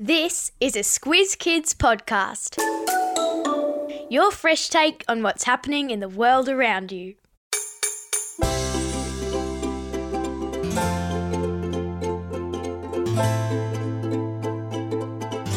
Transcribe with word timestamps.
This 0.00 0.50
is 0.58 0.74
a 0.74 0.80
Squiz 0.80 1.38
Kids 1.38 1.72
podcast. 1.72 2.58
Your 4.10 4.32
fresh 4.32 4.68
take 4.68 5.04
on 5.06 5.22
what's 5.22 5.44
happening 5.44 5.90
in 5.90 6.00
the 6.00 6.08
world 6.08 6.48
around 6.48 6.90
you. 6.90 7.14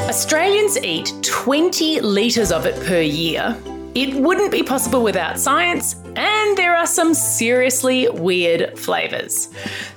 Australians 0.07 0.77
eat 0.83 1.11
20 1.23 2.01
litres 2.01 2.51
of 2.51 2.67
it 2.67 2.79
per 2.85 3.01
year. 3.01 3.57
It 3.95 4.15
wouldn't 4.15 4.51
be 4.51 4.63
possible 4.63 5.03
without 5.03 5.39
science, 5.39 5.95
and 6.15 6.57
there 6.57 6.75
are 6.75 6.87
some 6.87 7.13
seriously 7.13 8.07
weird 8.09 8.77
flavours. 8.77 9.49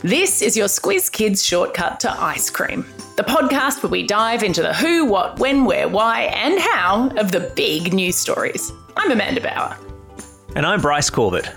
This 0.03 0.43
is 0.43 0.57
your 0.57 0.69
Squiz 0.69 1.11
Kids 1.13 1.45
shortcut 1.45 2.01
to 2.01 2.11
ice 2.11 2.51
cream 2.51 2.85
the 3.21 3.27
podcast 3.27 3.83
where 3.83 3.91
we 3.91 4.07
dive 4.07 4.43
into 4.43 4.63
the 4.63 4.73
who, 4.73 5.05
what, 5.05 5.39
when, 5.39 5.67
where, 5.67 5.87
why, 5.87 6.23
and 6.23 6.59
how 6.59 7.11
of 7.19 7.31
the 7.31 7.53
big 7.55 7.93
news 7.93 8.17
stories. 8.17 8.73
I'm 8.97 9.11
Amanda 9.11 9.43
Bauer. 9.43 9.77
And 10.57 10.65
I'm 10.65 10.81
Bryce 10.81 11.11
Corbett. 11.11 11.51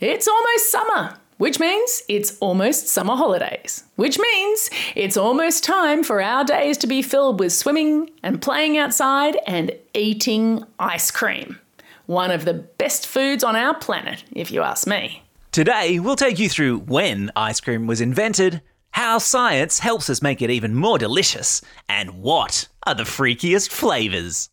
It's 0.00 0.26
almost 0.26 0.72
summer, 0.72 1.16
which 1.38 1.60
means 1.60 2.02
it's 2.08 2.36
almost 2.40 2.88
summer 2.88 3.14
holidays, 3.14 3.84
which 3.94 4.18
means 4.18 4.68
it's 4.96 5.16
almost 5.16 5.62
time 5.62 6.02
for 6.02 6.20
our 6.20 6.42
days 6.42 6.76
to 6.78 6.88
be 6.88 7.02
filled 7.02 7.38
with 7.38 7.52
swimming 7.52 8.10
and 8.24 8.42
playing 8.42 8.76
outside 8.76 9.38
and 9.46 9.70
eating 9.94 10.64
ice 10.80 11.12
cream. 11.12 11.60
One 12.06 12.30
of 12.30 12.44
the 12.44 12.54
best 12.54 13.06
foods 13.06 13.42
on 13.42 13.56
our 13.56 13.74
planet, 13.74 14.22
if 14.32 14.52
you 14.52 14.62
ask 14.62 14.86
me. 14.86 15.22
Today, 15.50 15.98
we'll 15.98 16.16
take 16.16 16.38
you 16.38 16.48
through 16.48 16.78
when 16.78 17.32
ice 17.34 17.60
cream 17.60 17.88
was 17.88 18.00
invented, 18.00 18.62
how 18.92 19.18
science 19.18 19.80
helps 19.80 20.08
us 20.08 20.22
make 20.22 20.40
it 20.40 20.50
even 20.50 20.74
more 20.74 20.98
delicious, 20.98 21.62
and 21.88 22.22
what 22.22 22.68
are 22.86 22.94
the 22.94 23.02
freakiest 23.02 23.70
flavours. 23.70 24.50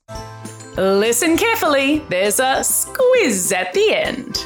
Listen 0.77 1.37
carefully, 1.37 1.99
there's 2.09 2.39
a 2.39 2.61
squiz 2.61 3.53
at 3.53 3.71
the 3.73 3.93
end. 3.93 4.43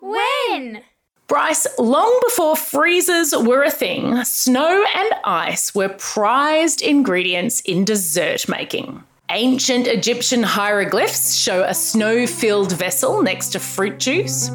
When? 0.00 0.82
Bryce, 1.26 1.66
long 1.78 2.18
before 2.26 2.56
freezers 2.56 3.34
were 3.36 3.62
a 3.62 3.70
thing, 3.70 4.24
snow 4.24 4.86
and 4.96 5.12
ice 5.24 5.74
were 5.74 5.90
prized 5.90 6.80
ingredients 6.80 7.60
in 7.60 7.84
dessert 7.84 8.48
making. 8.48 9.04
Ancient 9.30 9.86
Egyptian 9.86 10.42
hieroglyphs 10.42 11.34
show 11.34 11.62
a 11.62 11.74
snow 11.74 12.26
filled 12.26 12.72
vessel 12.72 13.22
next 13.22 13.48
to 13.48 13.60
fruit 13.60 13.98
juice. 13.98 14.48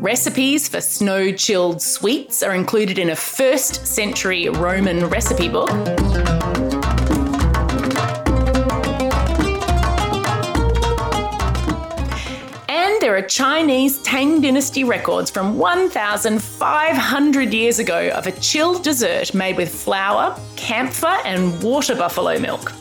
Recipes 0.00 0.66
for 0.66 0.80
snow 0.80 1.30
chilled 1.30 1.82
sweets 1.82 2.42
are 2.42 2.54
included 2.54 2.98
in 2.98 3.10
a 3.10 3.16
first 3.16 3.86
century 3.86 4.48
Roman 4.48 5.04
recipe 5.10 5.50
book. 5.50 5.68
Are 13.18 13.22
Chinese 13.22 13.98
Tang 14.02 14.40
Dynasty 14.40 14.84
records 14.84 15.28
from 15.28 15.58
1,500 15.58 17.52
years 17.52 17.80
ago 17.80 18.10
of 18.10 18.28
a 18.28 18.32
chilled 18.32 18.84
dessert 18.84 19.34
made 19.34 19.56
with 19.56 19.74
flour, 19.74 20.38
camphor, 20.54 21.16
and 21.24 21.60
water 21.60 21.96
buffalo 21.96 22.38
milk. 22.38 22.72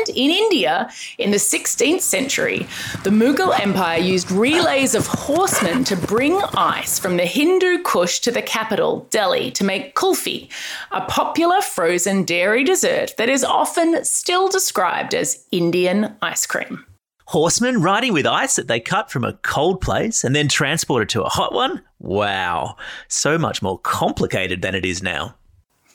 And 0.00 0.16
in 0.16 0.30
India, 0.30 0.90
in 1.18 1.30
the 1.30 1.36
16th 1.36 2.00
century, 2.00 2.66
the 3.04 3.10
Mughal 3.10 3.58
Empire 3.60 3.98
used 3.98 4.30
relays 4.30 4.94
of 4.94 5.06
horsemen 5.06 5.84
to 5.84 5.96
bring 5.96 6.40
ice 6.56 6.98
from 6.98 7.18
the 7.18 7.26
Hindu 7.26 7.82
Kush 7.82 8.20
to 8.20 8.30
the 8.30 8.40
capital, 8.40 9.06
Delhi, 9.10 9.50
to 9.50 9.62
make 9.62 9.94
kulfi, 9.94 10.48
a 10.90 11.02
popular 11.02 11.60
frozen 11.60 12.24
dairy 12.24 12.64
dessert 12.64 13.14
that 13.18 13.28
is 13.28 13.44
often 13.44 14.02
still 14.02 14.48
described 14.48 15.14
as 15.14 15.44
Indian 15.50 16.16
ice 16.22 16.46
cream. 16.46 16.86
Horsemen 17.26 17.82
riding 17.82 18.14
with 18.14 18.26
ice 18.26 18.56
that 18.56 18.68
they 18.68 18.80
cut 18.80 19.10
from 19.10 19.24
a 19.24 19.34
cold 19.34 19.82
place 19.82 20.24
and 20.24 20.34
then 20.34 20.48
transported 20.48 21.10
to 21.10 21.24
a 21.24 21.28
hot 21.28 21.52
one? 21.52 21.82
Wow, 21.98 22.76
so 23.08 23.36
much 23.36 23.60
more 23.60 23.78
complicated 23.78 24.62
than 24.62 24.74
it 24.74 24.86
is 24.86 25.02
now. 25.02 25.34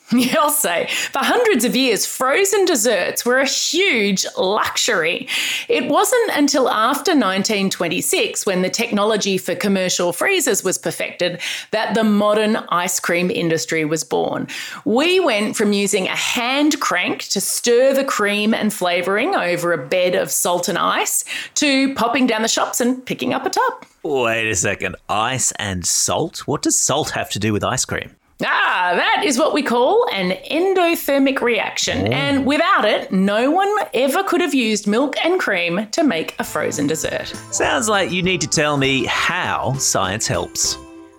I'll 0.38 0.50
say. 0.50 0.86
For 0.86 1.18
hundreds 1.18 1.64
of 1.64 1.74
years, 1.74 2.06
frozen 2.06 2.64
desserts 2.64 3.24
were 3.24 3.38
a 3.38 3.46
huge 3.46 4.24
luxury. 4.38 5.26
It 5.68 5.88
wasn't 5.88 6.30
until 6.34 6.68
after 6.68 7.10
1926, 7.10 8.46
when 8.46 8.62
the 8.62 8.70
technology 8.70 9.36
for 9.36 9.56
commercial 9.56 10.12
freezers 10.12 10.62
was 10.62 10.78
perfected, 10.78 11.40
that 11.72 11.94
the 11.94 12.04
modern 12.04 12.56
ice 12.68 13.00
cream 13.00 13.32
industry 13.32 13.84
was 13.84 14.04
born. 14.04 14.46
We 14.84 15.18
went 15.18 15.56
from 15.56 15.72
using 15.72 16.06
a 16.06 16.16
hand 16.16 16.78
crank 16.78 17.24
to 17.24 17.40
stir 17.40 17.92
the 17.92 18.04
cream 18.04 18.54
and 18.54 18.72
flavouring 18.72 19.34
over 19.34 19.72
a 19.72 19.88
bed 19.88 20.14
of 20.14 20.30
salt 20.30 20.68
and 20.68 20.78
ice 20.78 21.24
to 21.56 21.94
popping 21.94 22.28
down 22.28 22.42
the 22.42 22.48
shops 22.48 22.80
and 22.80 23.04
picking 23.04 23.34
up 23.34 23.44
a 23.44 23.50
tub. 23.50 23.84
Wait 24.04 24.48
a 24.48 24.54
second. 24.54 24.94
Ice 25.08 25.50
and 25.52 25.84
salt? 25.84 26.46
What 26.46 26.62
does 26.62 26.78
salt 26.78 27.10
have 27.10 27.28
to 27.30 27.40
do 27.40 27.52
with 27.52 27.64
ice 27.64 27.84
cream? 27.84 28.14
Ah, 28.44 28.92
that 28.94 29.22
is 29.24 29.38
what 29.38 29.54
we 29.54 29.62
call 29.62 30.06
an 30.12 30.32
endothermic 30.50 31.40
reaction. 31.40 32.12
And 32.12 32.44
without 32.44 32.84
it, 32.84 33.10
no 33.10 33.50
one 33.50 33.74
ever 33.94 34.22
could 34.24 34.42
have 34.42 34.52
used 34.54 34.86
milk 34.86 35.14
and 35.24 35.40
cream 35.40 35.86
to 35.92 36.04
make 36.04 36.34
a 36.38 36.44
frozen 36.44 36.86
dessert. 36.86 37.28
Sounds 37.50 37.88
like 37.88 38.10
you 38.10 38.22
need 38.22 38.42
to 38.42 38.46
tell 38.46 38.76
me 38.76 39.06
how 39.06 39.72
science 39.78 40.26
helps. 40.26 40.76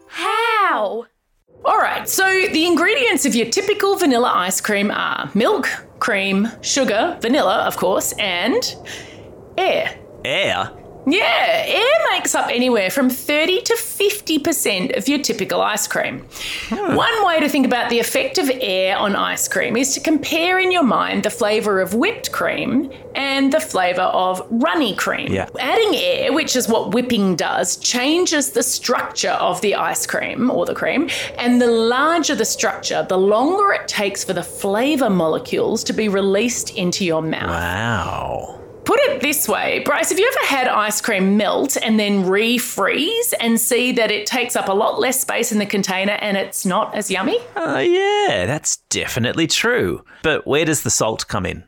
How? 0.07 1.07
All 1.65 1.77
right, 1.79 2.07
so 2.07 2.23
the 2.23 2.65
ingredients 2.67 3.25
of 3.25 3.33
your 3.35 3.47
typical 3.47 3.95
vanilla 3.97 4.31
ice 4.33 4.61
cream 4.61 4.91
are 4.91 5.29
milk, 5.33 5.67
cream, 5.99 6.47
sugar, 6.61 7.17
vanilla, 7.19 7.63
of 7.63 7.77
course, 7.77 8.13
and 8.19 8.75
air. 9.57 9.97
Air? 10.23 10.71
Yeah, 11.09 11.63
air 11.65 12.11
makes 12.11 12.35
up 12.35 12.49
anywhere 12.49 12.89
from 12.89 13.09
30 13.09 13.61
to 13.61 13.73
50% 13.75 14.97
of 14.97 15.07
your 15.07 15.19
typical 15.19 15.61
ice 15.61 15.87
cream. 15.87 16.25
Hmm. 16.67 16.95
One 16.95 17.25
way 17.25 17.39
to 17.39 17.47
think 17.47 17.65
about 17.65 17.89
the 17.89 17.99
effect 17.99 18.37
of 18.37 18.51
air 18.59 18.97
on 18.97 19.15
ice 19.15 19.47
cream 19.47 19.77
is 19.77 19.93
to 19.93 20.01
compare 20.01 20.59
in 20.59 20.69
your 20.69 20.83
mind 20.83 21.23
the 21.23 21.29
flavour 21.29 21.79
of 21.79 21.93
whipped 21.93 22.33
cream 22.33 22.91
and 23.15 23.53
the 23.53 23.61
flavour 23.61 24.01
of 24.01 24.45
runny 24.49 24.95
cream. 24.95 25.31
Yeah. 25.31 25.47
Adding 25.57 25.95
air, 25.95 26.33
which 26.33 26.57
is 26.57 26.67
what 26.67 26.93
whipping 26.93 27.37
does, 27.37 27.77
changes 27.77 28.51
the 28.51 28.63
structure 28.63 29.31
of 29.31 29.61
the 29.61 29.75
ice 29.75 30.05
cream 30.05 30.51
or 30.51 30.65
the 30.65 30.75
cream, 30.75 31.09
and 31.37 31.61
the 31.61 31.67
larger 31.67 32.35
the 32.35 32.45
structure, 32.45 33.05
the 33.07 33.17
longer 33.17 33.71
it 33.71 33.87
takes 33.87 34.25
for 34.25 34.33
the 34.33 34.43
flavour 34.43 35.09
molecules 35.09 35.85
to 35.85 35.93
be 35.93 36.09
released 36.09 36.75
into 36.75 37.05
your 37.05 37.21
mouth. 37.21 37.49
Wow. 37.49 38.59
Put 38.87 39.01
it 39.01 39.19
this 39.19 39.49
way, 39.49 39.79
Bryce, 39.79 40.11
have 40.11 40.17
you 40.17 40.31
ever 40.33 40.47
had 40.47 40.69
ice 40.69 41.01
cream 41.01 41.35
melt 41.35 41.75
and 41.75 41.99
then 41.99 42.23
refreeze 42.23 43.33
and 43.37 43.59
see 43.59 43.91
that 43.91 44.11
it 44.11 44.25
takes 44.25 44.55
up 44.55 44.69
a 44.69 44.73
lot 44.73 44.97
less 44.97 45.19
space 45.19 45.51
in 45.51 45.59
the 45.59 45.65
container 45.65 46.13
and 46.13 46.37
it's 46.37 46.65
not 46.65 46.95
as 46.95 47.11
yummy? 47.11 47.37
Oh, 47.57 47.79
yeah, 47.79 48.45
that's 48.45 48.77
definitely 48.87 49.45
true. 49.45 50.05
But 50.23 50.47
where 50.47 50.63
does 50.63 50.83
the 50.83 50.89
salt 50.89 51.27
come 51.27 51.45
in? 51.45 51.65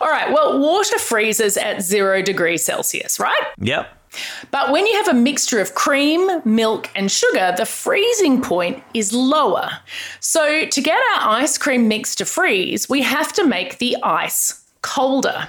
All 0.00 0.08
right, 0.08 0.32
well, 0.32 0.58
water 0.58 0.98
freezes 0.98 1.56
at 1.56 1.80
zero 1.80 2.22
degrees 2.22 2.64
Celsius, 2.64 3.20
right? 3.20 3.44
Yep. 3.60 3.86
But 4.50 4.72
when 4.72 4.84
you 4.84 4.96
have 4.96 5.06
a 5.06 5.14
mixture 5.14 5.60
of 5.60 5.76
cream, 5.76 6.42
milk, 6.44 6.90
and 6.96 7.08
sugar, 7.08 7.54
the 7.56 7.66
freezing 7.66 8.42
point 8.42 8.82
is 8.94 9.12
lower. 9.12 9.70
So 10.18 10.66
to 10.66 10.80
get 10.82 10.98
our 10.98 11.36
ice 11.36 11.56
cream 11.56 11.86
mix 11.86 12.16
to 12.16 12.24
freeze, 12.24 12.88
we 12.88 13.02
have 13.02 13.32
to 13.34 13.46
make 13.46 13.78
the 13.78 13.96
ice 14.02 14.64
colder. 14.82 15.48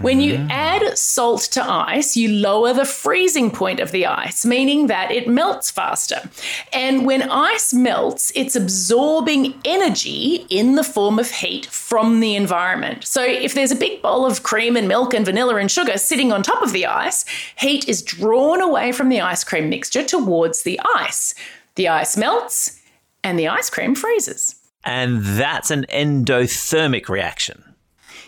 When 0.00 0.20
you 0.20 0.34
mm. 0.34 0.50
add 0.50 0.96
salt 0.96 1.42
to 1.52 1.64
ice, 1.64 2.16
you 2.16 2.28
lower 2.30 2.72
the 2.72 2.84
freezing 2.84 3.50
point 3.50 3.80
of 3.80 3.90
the 3.90 4.06
ice, 4.06 4.44
meaning 4.44 4.86
that 4.86 5.10
it 5.10 5.28
melts 5.28 5.70
faster. 5.70 6.28
And 6.72 7.04
when 7.06 7.22
ice 7.22 7.74
melts, 7.74 8.32
it's 8.34 8.56
absorbing 8.56 9.60
energy 9.64 10.46
in 10.48 10.74
the 10.74 10.84
form 10.84 11.18
of 11.18 11.30
heat 11.30 11.66
from 11.66 12.20
the 12.20 12.34
environment. 12.34 13.04
So 13.04 13.22
if 13.24 13.54
there's 13.54 13.72
a 13.72 13.76
big 13.76 14.02
bowl 14.02 14.26
of 14.26 14.42
cream 14.42 14.76
and 14.76 14.88
milk 14.88 15.14
and 15.14 15.24
vanilla 15.24 15.56
and 15.56 15.70
sugar 15.70 15.98
sitting 15.98 16.32
on 16.32 16.42
top 16.42 16.62
of 16.62 16.72
the 16.72 16.86
ice, 16.86 17.24
heat 17.56 17.88
is 17.88 18.02
drawn 18.02 18.60
away 18.60 18.92
from 18.92 19.08
the 19.08 19.20
ice 19.20 19.44
cream 19.44 19.68
mixture 19.68 20.04
towards 20.04 20.62
the 20.62 20.80
ice. 20.96 21.34
The 21.74 21.88
ice 21.88 22.16
melts 22.16 22.80
and 23.22 23.38
the 23.38 23.48
ice 23.48 23.70
cream 23.70 23.94
freezes. 23.94 24.54
And 24.84 25.22
that's 25.22 25.70
an 25.70 25.86
endothermic 25.90 27.08
reaction. 27.08 27.62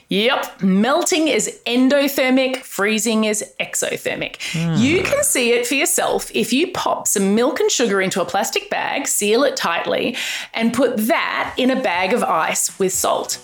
Yep, 0.09 0.63
melting 0.63 1.29
is 1.29 1.61
endothermic, 1.67 2.59
freezing 2.59 3.25
is 3.25 3.45
exothermic. 3.61 4.39
You 4.79 4.99
hmm. 4.99 5.05
can 5.05 5.23
see 5.23 5.53
it 5.53 5.67
for 5.67 5.75
yourself 5.75 6.31
if 6.35 6.53
you 6.53 6.73
pop 6.73 7.07
some 7.07 7.35
milk 7.35 7.61
and 7.61 7.71
sugar 7.71 8.01
into 8.01 8.21
a 8.21 8.25
plastic 8.25 8.69
bag, 8.71 9.07
seal 9.07 9.45
it 9.45 9.57
tightly, 9.57 10.17
and 10.53 10.75
put 10.75 10.97
that 11.07 11.55
in 11.57 11.71
a 11.71 11.81
bag 11.81 12.13
of 12.13 12.25
ice 12.25 12.77
with 12.79 12.93
salt. 12.93 13.39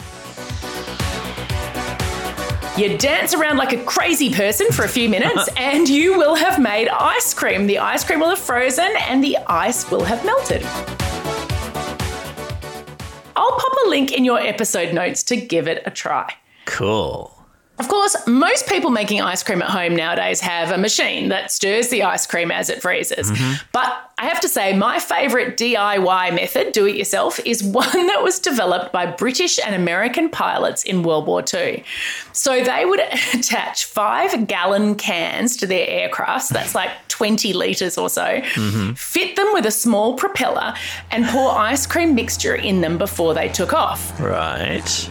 You 2.76 2.98
dance 2.98 3.32
around 3.32 3.56
like 3.56 3.72
a 3.72 3.82
crazy 3.84 4.34
person 4.34 4.70
for 4.70 4.84
a 4.84 4.88
few 4.88 5.08
minutes, 5.08 5.48
and 5.56 5.88
you 5.88 6.18
will 6.18 6.34
have 6.34 6.60
made 6.60 6.88
ice 6.88 7.32
cream. 7.32 7.66
The 7.66 7.78
ice 7.78 8.04
cream 8.04 8.20
will 8.20 8.28
have 8.28 8.38
frozen, 8.38 8.92
and 9.08 9.24
the 9.24 9.38
ice 9.46 9.90
will 9.90 10.04
have 10.04 10.24
melted. 10.26 11.05
Link 13.88 14.12
in 14.12 14.24
your 14.24 14.40
episode 14.40 14.92
notes 14.92 15.22
to 15.24 15.36
give 15.36 15.68
it 15.68 15.82
a 15.86 15.90
try. 15.90 16.34
Cool. 16.64 17.35
Of 17.78 17.88
course, 17.88 18.16
most 18.26 18.66
people 18.68 18.90
making 18.90 19.20
ice 19.20 19.42
cream 19.42 19.60
at 19.60 19.68
home 19.68 19.94
nowadays 19.94 20.40
have 20.40 20.70
a 20.70 20.78
machine 20.78 21.28
that 21.28 21.52
stirs 21.52 21.88
the 21.88 22.04
ice 22.04 22.26
cream 22.26 22.50
as 22.50 22.70
it 22.70 22.80
freezes. 22.80 23.30
Mm-hmm. 23.30 23.66
But 23.72 24.06
I 24.18 24.26
have 24.26 24.40
to 24.40 24.48
say, 24.48 24.74
my 24.74 24.98
favourite 24.98 25.58
DIY 25.58 26.34
method, 26.34 26.72
do 26.72 26.86
it 26.86 26.96
yourself, 26.96 27.38
is 27.44 27.62
one 27.62 28.06
that 28.06 28.22
was 28.22 28.38
developed 28.38 28.92
by 28.92 29.04
British 29.04 29.58
and 29.64 29.74
American 29.74 30.30
pilots 30.30 30.84
in 30.84 31.02
World 31.02 31.26
War 31.26 31.44
II. 31.52 31.84
So 32.32 32.64
they 32.64 32.86
would 32.86 33.00
attach 33.34 33.84
five 33.84 34.46
gallon 34.46 34.94
cans 34.94 35.56
to 35.58 35.66
their 35.66 35.86
aircrafts, 35.86 36.48
that's 36.48 36.74
like 36.74 36.90
20 37.08 37.52
litres 37.52 37.98
or 37.98 38.08
so, 38.08 38.24
mm-hmm. 38.24 38.92
fit 38.92 39.36
them 39.36 39.48
with 39.52 39.66
a 39.66 39.70
small 39.70 40.16
propeller, 40.16 40.74
and 41.10 41.26
pour 41.26 41.50
ice 41.50 41.86
cream 41.86 42.14
mixture 42.14 42.54
in 42.54 42.80
them 42.80 42.96
before 42.96 43.34
they 43.34 43.48
took 43.48 43.74
off. 43.74 44.18
Right. 44.18 45.10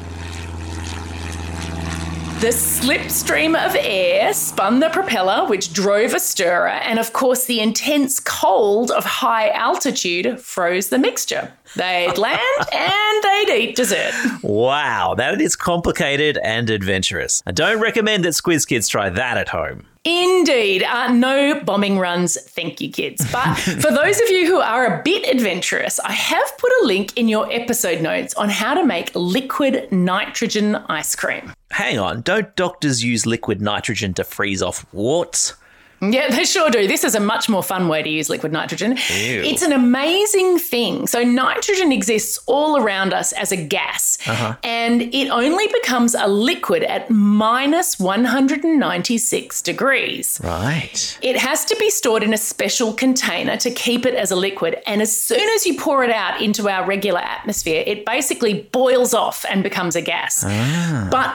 The 2.41 2.47
slipstream 2.47 3.55
of 3.55 3.77
air 3.79 4.33
spun 4.33 4.81
the 4.81 4.89
propeller, 4.89 5.47
which 5.47 5.71
drove 5.71 6.13
a 6.13 6.19
stirrer, 6.19 6.67
and 6.67 6.99
of 6.99 7.13
course, 7.13 7.45
the 7.45 7.61
intense 7.61 8.19
cold 8.19 8.91
of 8.91 9.05
high 9.05 9.49
altitude 9.51 10.41
froze 10.41 10.89
the 10.89 10.99
mixture. 10.99 11.53
They'd 11.75 12.17
land 12.17 12.39
and 12.71 13.23
they'd 13.23 13.49
eat 13.57 13.75
dessert. 13.75 14.13
Wow, 14.41 15.15
that 15.15 15.41
is 15.41 15.55
complicated 15.55 16.37
and 16.37 16.69
adventurous. 16.69 17.43
I 17.45 17.51
don't 17.51 17.81
recommend 17.81 18.23
that 18.25 18.33
Squiz 18.33 18.67
Kids 18.67 18.87
try 18.87 19.09
that 19.09 19.37
at 19.37 19.49
home. 19.49 19.85
Indeed, 20.05 20.83
uh, 20.83 21.11
no 21.11 21.59
bombing 21.61 21.97
runs, 21.97 22.39
thank 22.39 22.79
you, 22.79 22.91
kids. 22.91 23.25
But 23.31 23.55
for 23.55 23.91
those 23.91 24.21
of 24.21 24.29
you 24.29 24.45
who 24.45 24.59
are 24.59 24.99
a 24.99 25.03
bit 25.03 25.27
adventurous, 25.27 25.99
I 25.99 26.11
have 26.11 26.57
put 26.59 26.71
a 26.83 26.85
link 26.85 27.17
in 27.17 27.27
your 27.27 27.51
episode 27.51 28.01
notes 28.03 28.35
on 28.35 28.49
how 28.49 28.75
to 28.75 28.85
make 28.85 29.11
liquid 29.15 29.91
nitrogen 29.91 30.75
ice 30.75 31.15
cream. 31.15 31.51
Hang 31.71 31.97
on, 31.97 32.21
don't 32.21 32.55
doctors 32.55 33.03
use 33.03 33.25
liquid 33.25 33.61
nitrogen 33.61 34.13
to 34.13 34.23
freeze 34.23 34.61
off 34.61 34.85
warts? 34.93 35.55
Yeah, 36.01 36.29
they 36.29 36.45
sure 36.45 36.69
do. 36.69 36.87
This 36.87 37.03
is 37.03 37.15
a 37.15 37.19
much 37.19 37.49
more 37.49 37.63
fun 37.63 37.87
way 37.87 38.03
to 38.03 38.09
use 38.09 38.29
liquid 38.29 38.51
nitrogen. 38.51 38.91
Ew. 38.91 38.97
It's 39.43 39.61
an 39.61 39.71
amazing 39.71 40.59
thing. 40.59 41.07
So, 41.07 41.23
nitrogen 41.23 41.91
exists 41.91 42.39
all 42.45 42.77
around 42.77 43.13
us 43.13 43.31
as 43.33 43.51
a 43.51 43.57
gas, 43.57 44.17
uh-huh. 44.27 44.55
and 44.63 45.01
it 45.01 45.29
only 45.29 45.67
becomes 45.67 46.15
a 46.15 46.27
liquid 46.27 46.83
at 46.83 47.09
minus 47.09 47.99
196 47.99 49.61
degrees. 49.61 50.39
Right. 50.43 51.17
It 51.21 51.37
has 51.37 51.65
to 51.65 51.75
be 51.77 51.89
stored 51.89 52.23
in 52.23 52.33
a 52.33 52.37
special 52.37 52.93
container 52.93 53.57
to 53.57 53.71
keep 53.71 54.05
it 54.05 54.15
as 54.15 54.31
a 54.31 54.35
liquid. 54.35 54.81
And 54.85 55.01
as 55.01 55.15
soon 55.19 55.47
as 55.55 55.65
you 55.65 55.77
pour 55.79 56.03
it 56.03 56.11
out 56.11 56.41
into 56.41 56.69
our 56.69 56.85
regular 56.85 57.19
atmosphere, 57.19 57.83
it 57.85 58.05
basically 58.05 58.63
boils 58.71 59.13
off 59.13 59.45
and 59.49 59.63
becomes 59.63 59.95
a 59.95 60.01
gas. 60.01 60.43
Ah. 60.45 61.07
But 61.11 61.33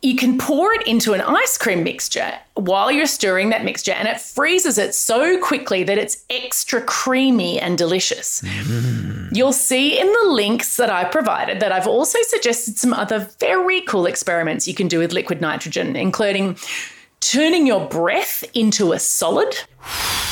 you 0.00 0.14
can 0.14 0.38
pour 0.38 0.72
it 0.74 0.86
into 0.86 1.12
an 1.12 1.20
ice 1.20 1.58
cream 1.58 1.82
mixture 1.82 2.32
while 2.54 2.90
you're 2.90 3.06
stirring 3.06 3.50
that 3.50 3.64
mixture, 3.64 3.92
and 3.92 4.06
it 4.06 4.20
freezes 4.20 4.78
it 4.78 4.94
so 4.94 5.40
quickly 5.42 5.82
that 5.82 5.98
it's 5.98 6.24
extra 6.30 6.80
creamy 6.82 7.58
and 7.58 7.76
delicious. 7.76 8.40
Mm. 8.42 9.36
You'll 9.36 9.52
see 9.52 9.98
in 9.98 10.06
the 10.06 10.28
links 10.28 10.76
that 10.76 10.90
I 10.90 11.04
provided 11.04 11.60
that 11.60 11.72
I've 11.72 11.88
also 11.88 12.18
suggested 12.22 12.78
some 12.78 12.92
other 12.92 13.28
very 13.40 13.80
cool 13.82 14.06
experiments 14.06 14.68
you 14.68 14.74
can 14.74 14.86
do 14.86 15.00
with 15.00 15.12
liquid 15.12 15.40
nitrogen, 15.40 15.96
including 15.96 16.56
turning 17.20 17.66
your 17.66 17.86
breath 17.88 18.44
into 18.54 18.92
a 18.92 18.98
solid 19.00 19.58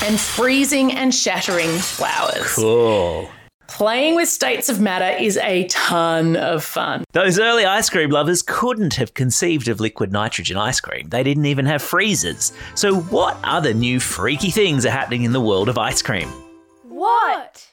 and 0.05 0.19
freezing 0.21 0.93
and 0.93 1.13
shattering 1.13 1.71
flowers. 1.79 2.55
Cool. 2.55 3.29
Playing 3.69 4.15
with 4.15 4.29
states 4.29 4.69
of 4.69 4.81
matter 4.81 5.17
is 5.23 5.37
a 5.39 5.65
ton 5.69 6.37
of 6.37 6.63
fun. 6.63 7.05
Those 7.13 7.39
early 7.39 7.65
ice 7.65 7.91
cream 7.91 8.11
lovers 8.11 8.43
couldn't 8.43 8.95
have 8.95 9.15
conceived 9.15 9.69
of 9.69 9.81
liquid 9.81 10.13
nitrogen 10.13 10.57
ice 10.57 10.81
cream. 10.81 11.09
They 11.09 11.23
didn't 11.23 11.47
even 11.47 11.67
have 11.67 11.83
freezers. 11.83 12.53
So, 12.75 13.01
what 13.01 13.37
other 13.45 13.75
new 13.75 14.01
freaky 14.01 14.51
things 14.51 14.87
are 14.87 14.91
happening 14.91 15.25
in 15.25 15.33
the 15.33 15.41
world 15.41 15.69
of 15.69 15.79
ice 15.79 16.03
cream? 16.03 16.29
What? 16.85 17.67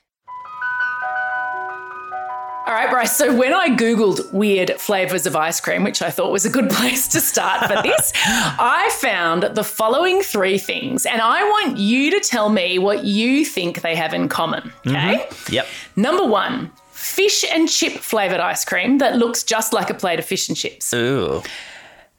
All 2.74 2.80
right, 2.80 2.90
Bryce. 2.90 3.16
So 3.16 3.36
when 3.36 3.54
I 3.54 3.70
Googled 3.70 4.34
weird 4.34 4.72
flavors 4.82 5.28
of 5.28 5.36
ice 5.36 5.60
cream, 5.60 5.84
which 5.84 6.02
I 6.02 6.10
thought 6.10 6.32
was 6.32 6.44
a 6.44 6.50
good 6.50 6.70
place 6.72 7.08
to 7.10 7.22
start 7.22 7.68
for 7.68 7.80
this, 7.84 8.12
I 8.26 8.90
found 9.00 9.44
the 9.44 9.64
following 9.64 10.24
three 10.24 10.58
things. 10.58 11.06
And 11.06 11.22
I 11.22 11.44
want 11.44 11.78
you 11.78 12.10
to 12.10 12.20
tell 12.20 12.50
me 12.50 12.80
what 12.80 13.06
you 13.06 13.46
think 13.46 13.84
they 13.84 13.96
have 13.96 14.12
in 14.16 14.28
common. 14.28 14.74
Mm-hmm. 14.86 14.90
Okay. 14.96 15.30
Yep. 15.54 15.68
Number 15.98 16.26
one, 16.26 16.72
fish 16.90 17.46
and 17.52 17.70
chip 17.70 17.94
flavored 17.94 18.40
ice 18.40 18.66
cream 18.66 18.98
that 18.98 19.18
looks 19.18 19.44
just 19.44 19.72
like 19.72 19.92
a 19.92 19.94
plate 19.94 20.18
of 20.18 20.26
fish 20.26 20.50
and 20.50 20.58
chips. 20.58 20.92
Ooh. 20.96 21.44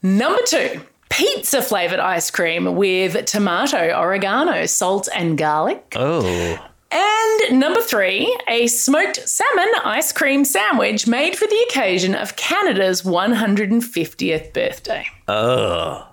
Number 0.05 0.39
two, 0.47 0.81
pizza 1.09 1.63
flavored 1.63 1.99
ice 1.99 2.31
cream 2.31 2.77
with 2.77 3.25
tomato, 3.25 3.91
oregano, 4.01 4.67
salt, 4.67 5.09
and 5.13 5.37
garlic. 5.37 5.95
Oh. 5.97 6.65
And 6.95 7.59
number 7.59 7.83
three, 7.83 8.37
a 8.49 8.69
smoked 8.69 9.29
salmon 9.29 9.69
ice 9.85 10.13
cream 10.13 10.45
sandwich 10.45 11.09
made 11.09 11.37
for 11.37 11.47
the 11.47 11.67
occasion 11.69 12.15
of 12.15 12.37
Canada's 12.37 13.03
150th 13.03 14.53
birthday. 14.53 15.05
Oh. 15.27 16.07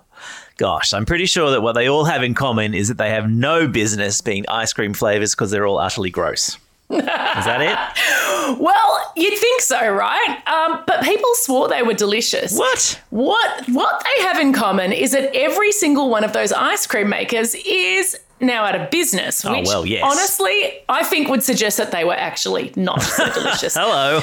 Gosh, 0.56 0.92
I'm 0.92 1.06
pretty 1.06 1.26
sure 1.26 1.50
that 1.52 1.60
what 1.62 1.72
they 1.72 1.88
all 1.88 2.04
have 2.04 2.22
in 2.22 2.34
common 2.34 2.74
is 2.74 2.88
that 2.88 2.98
they 2.98 3.10
have 3.10 3.30
no 3.30 3.66
business 3.68 4.20
being 4.20 4.44
ice 4.48 4.72
cream 4.72 4.92
flavors 4.92 5.34
because 5.34 5.50
they're 5.50 5.66
all 5.66 5.78
utterly 5.78 6.10
gross. 6.10 6.58
is 6.90 7.04
that 7.04 7.60
it? 7.62 7.78
Well, 8.58 9.12
you'd 9.16 9.38
think 9.38 9.60
so, 9.62 9.88
right? 9.88 10.42
Um, 10.48 10.82
but 10.84 11.04
people 11.04 11.30
swore 11.34 11.68
they 11.68 11.82
were 11.82 11.94
delicious. 11.94 12.58
What? 12.58 13.00
What 13.10 13.68
what 13.68 14.04
they 14.04 14.22
have 14.24 14.38
in 14.40 14.52
common 14.52 14.92
is 14.92 15.12
that 15.12 15.34
every 15.34 15.70
single 15.70 16.10
one 16.10 16.24
of 16.24 16.32
those 16.32 16.52
ice 16.52 16.86
cream 16.86 17.08
makers 17.08 17.54
is 17.54 18.18
now 18.42 18.64
out 18.64 18.74
of 18.74 18.90
business. 18.90 19.44
Oh, 19.44 19.62
well, 19.64 19.86
yes. 19.86 20.02
honestly, 20.04 20.72
I 20.88 21.04
think 21.04 21.28
would 21.28 21.42
suggest 21.42 21.76
that 21.78 21.92
they 21.92 22.04
were 22.04 22.14
actually 22.14 22.72
not 22.76 23.02
so 23.02 23.30
delicious. 23.34 23.74
Hello. 23.74 24.20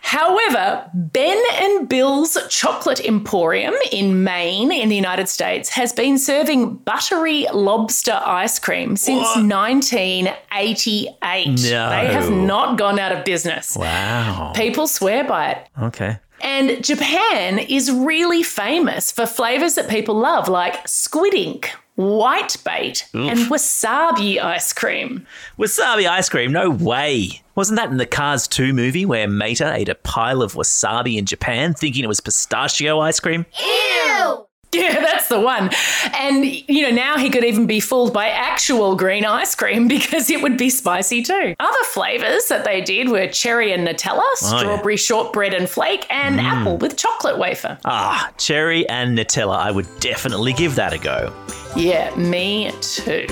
However, 0.00 0.88
Ben 0.94 1.42
and 1.54 1.88
Bill's 1.88 2.38
Chocolate 2.48 3.04
Emporium 3.04 3.74
in 3.92 4.24
Maine, 4.24 4.72
in 4.72 4.88
the 4.88 4.96
United 4.96 5.28
States, 5.28 5.68
has 5.70 5.92
been 5.92 6.18
serving 6.18 6.76
buttery 6.76 7.46
lobster 7.52 8.18
ice 8.24 8.58
cream 8.58 8.96
since 8.96 9.26
1988. 9.36 11.46
No. 11.46 11.90
They 11.90 12.12
have 12.12 12.30
not 12.30 12.78
gone 12.78 12.98
out 12.98 13.12
of 13.12 13.24
business. 13.24 13.76
Wow. 13.76 14.52
People 14.54 14.86
swear 14.86 15.24
by 15.24 15.50
it. 15.50 15.66
Okay. 15.82 16.18
And 16.40 16.82
Japan 16.84 17.58
is 17.58 17.90
really 17.90 18.42
famous 18.42 19.10
for 19.12 19.26
flavors 19.26 19.74
that 19.74 19.90
people 19.90 20.14
love, 20.14 20.48
like 20.48 20.86
squid 20.86 21.34
ink, 21.34 21.72
white 21.98 22.56
bait, 22.64 23.08
and 23.12 23.50
wasabi 23.50 24.40
ice 24.40 24.72
cream. 24.72 25.26
Wasabi 25.58 26.08
ice 26.08 26.28
cream? 26.28 26.52
No 26.52 26.70
way. 26.70 27.42
Wasn't 27.56 27.76
that 27.76 27.90
in 27.90 27.96
the 27.96 28.06
Cars 28.06 28.46
2 28.46 28.72
movie 28.72 29.04
where 29.04 29.26
Mater 29.26 29.72
ate 29.72 29.88
a 29.88 29.96
pile 29.96 30.40
of 30.40 30.54
wasabi 30.54 31.18
in 31.18 31.26
Japan 31.26 31.74
thinking 31.74 32.04
it 32.04 32.08
was 32.08 32.20
pistachio 32.20 33.00
ice 33.00 33.18
cream? 33.18 33.46
Ew! 33.60 34.46
Yeah, 34.72 35.00
that's 35.00 35.28
the 35.28 35.40
one. 35.40 35.70
And, 36.14 36.44
you 36.44 36.82
know, 36.82 36.94
now 36.94 37.18
he 37.18 37.30
could 37.30 37.44
even 37.44 37.66
be 37.66 37.80
fooled 37.80 38.12
by 38.12 38.28
actual 38.28 38.94
green 38.94 39.24
ice 39.24 39.54
cream 39.54 39.88
because 39.88 40.30
it 40.30 40.42
would 40.42 40.56
be 40.56 40.70
spicy 40.70 41.22
too. 41.22 41.54
Other 41.58 41.84
flavors 41.84 42.46
that 42.46 42.64
they 42.64 42.80
did 42.80 43.08
were 43.08 43.26
cherry 43.26 43.72
and 43.72 43.86
Nutella, 43.86 44.22
yeah. 44.42 44.58
strawberry 44.58 44.96
shortbread 44.96 45.54
and 45.54 45.68
flake, 45.68 46.06
and 46.10 46.40
apple 46.40 46.76
with 46.78 46.96
chocolate 46.96 47.38
wafer. 47.38 47.78
Ah, 47.84 48.30
cherry 48.38 48.88
and 48.88 49.18
Nutella. 49.18 49.56
I 49.56 49.70
would 49.70 49.88
definitely 50.00 50.52
give 50.52 50.74
that 50.76 50.92
a 50.92 50.98
go. 50.98 51.32
Yeah, 51.76 52.14
me 52.16 52.72
too. 52.80 53.26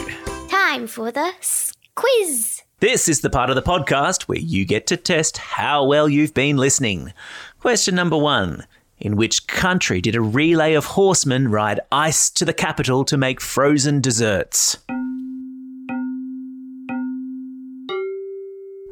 Time 0.48 0.86
for 0.86 1.10
the 1.10 1.32
quiz. 1.94 2.62
This 2.80 3.08
is 3.08 3.20
the 3.20 3.30
part 3.30 3.50
of 3.50 3.56
the 3.56 3.62
podcast 3.62 4.24
where 4.24 4.38
you 4.38 4.64
get 4.64 4.86
to 4.88 4.96
test 4.96 5.38
how 5.38 5.84
well 5.84 6.08
you've 6.08 6.34
been 6.34 6.56
listening. 6.56 7.12
Question 7.60 7.94
number 7.94 8.16
one 8.16 8.64
In 8.98 9.16
which 9.16 9.46
country 9.46 10.00
did 10.00 10.14
a 10.14 10.20
relay 10.20 10.74
of 10.74 10.84
horsemen 10.84 11.48
ride 11.50 11.80
ice 11.90 12.30
to 12.30 12.44
the 12.44 12.52
capital 12.52 13.04
to 13.06 13.16
make 13.16 13.40
frozen 13.40 14.00
desserts? 14.00 14.78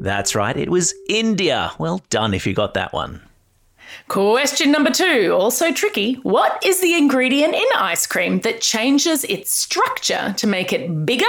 That's 0.01 0.35
right, 0.35 0.57
it 0.57 0.71
was 0.71 0.95
India. 1.09 1.73
Well 1.79 2.03
done 2.11 2.35
if 2.35 2.47
you 2.47 2.55
got 2.55 2.75
that 2.75 2.93
one. 2.93 3.21
Question 4.09 4.71
number 4.71 4.91
two, 4.91 5.35
also 5.39 5.73
tricky. 5.73 6.15
What 6.23 6.65
is 6.65 6.81
the 6.81 6.95
ingredient 6.95 7.55
in 7.55 7.67
ice 7.77 8.07
cream 8.07 8.41
that 8.41 8.61
changes 8.61 9.25
its 9.25 9.55
structure 9.55 10.35
to 10.37 10.47
make 10.47 10.73
it 10.73 11.07
bigger 11.07 11.25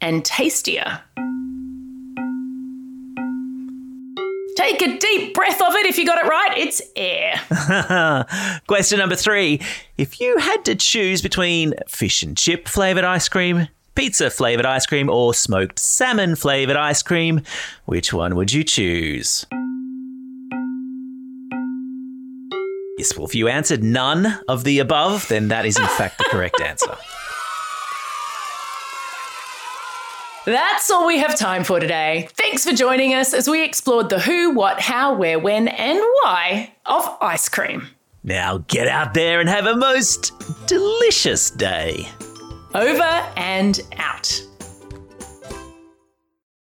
and 0.00 0.24
tastier? 0.24 1.00
Take 4.56 4.82
a 4.82 4.98
deep 4.98 5.34
breath 5.34 5.62
of 5.62 5.74
it 5.74 5.86
if 5.86 5.96
you 5.96 6.04
got 6.04 6.22
it 6.22 6.28
right. 6.28 6.58
It's 6.58 6.82
air. 6.94 8.60
Question 8.66 8.98
number 8.98 9.16
three. 9.16 9.60
If 9.96 10.20
you 10.20 10.36
had 10.38 10.64
to 10.66 10.74
choose 10.74 11.22
between 11.22 11.72
fish 11.88 12.22
and 12.22 12.36
chip 12.36 12.68
flavoured 12.68 13.04
ice 13.04 13.28
cream, 13.28 13.68
pizza 13.94 14.30
flavoured 14.30 14.66
ice 14.66 14.84
cream, 14.84 15.08
or 15.08 15.32
smoked 15.32 15.78
salmon 15.78 16.36
flavoured 16.36 16.76
ice 16.76 17.02
cream, 17.02 17.40
which 17.86 18.12
one 18.12 18.36
would 18.36 18.52
you 18.52 18.62
choose? 18.62 19.46
Yes, 23.02 23.16
well, 23.16 23.26
if 23.26 23.34
you 23.34 23.48
answered 23.48 23.82
none 23.82 24.38
of 24.46 24.62
the 24.62 24.78
above, 24.78 25.26
then 25.26 25.48
that 25.48 25.66
is 25.66 25.76
in 25.76 25.86
fact 25.86 26.18
the 26.18 26.24
correct 26.30 26.60
answer. 26.60 26.96
That's 30.46 30.88
all 30.88 31.08
we 31.08 31.18
have 31.18 31.36
time 31.36 31.64
for 31.64 31.80
today. 31.80 32.28
Thanks 32.34 32.64
for 32.64 32.72
joining 32.72 33.12
us 33.12 33.34
as 33.34 33.48
we 33.48 33.64
explored 33.64 34.08
the 34.08 34.20
who, 34.20 34.50
what, 34.50 34.78
how, 34.80 35.14
where, 35.14 35.40
when, 35.40 35.66
and 35.66 35.98
why 35.98 36.72
of 36.86 37.16
ice 37.20 37.48
cream. 37.48 37.88
Now 38.22 38.58
get 38.68 38.86
out 38.86 39.14
there 39.14 39.40
and 39.40 39.48
have 39.48 39.66
a 39.66 39.74
most 39.74 40.32
delicious 40.68 41.50
day. 41.50 42.08
Over 42.72 43.02
and 43.36 43.80
out. 43.96 44.40